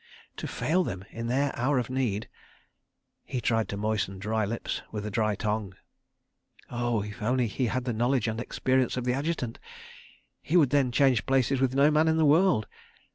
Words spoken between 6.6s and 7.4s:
Oh, if